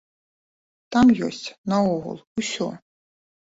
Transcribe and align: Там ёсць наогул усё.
Там 0.95 1.07
ёсць 1.27 1.51
наогул 1.75 2.19
усё. 2.43 2.67